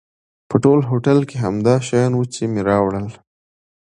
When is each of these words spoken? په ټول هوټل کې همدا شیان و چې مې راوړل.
په 0.49 0.55
ټول 0.63 0.79
هوټل 0.89 1.19
کې 1.29 1.37
همدا 1.45 1.75
شیان 1.87 2.11
و 2.15 2.21
چې 2.33 2.41
مې 2.51 2.61
راوړل. 2.69 3.07